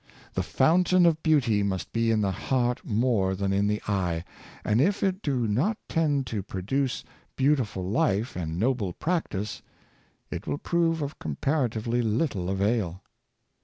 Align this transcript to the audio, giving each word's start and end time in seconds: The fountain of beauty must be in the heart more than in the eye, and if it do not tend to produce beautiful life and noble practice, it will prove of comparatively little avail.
The 0.33 0.41
fountain 0.41 1.05
of 1.05 1.21
beauty 1.21 1.61
must 1.61 1.93
be 1.93 2.09
in 2.09 2.21
the 2.21 2.31
heart 2.31 2.83
more 2.83 3.35
than 3.35 3.53
in 3.53 3.67
the 3.67 3.83
eye, 3.87 4.23
and 4.65 4.81
if 4.81 5.03
it 5.03 5.21
do 5.21 5.47
not 5.47 5.77
tend 5.87 6.25
to 6.25 6.41
produce 6.41 7.03
beautiful 7.35 7.87
life 7.87 8.35
and 8.35 8.57
noble 8.59 8.93
practice, 8.93 9.61
it 10.31 10.47
will 10.47 10.57
prove 10.57 11.03
of 11.03 11.19
comparatively 11.19 12.01
little 12.01 12.49
avail. 12.49 13.03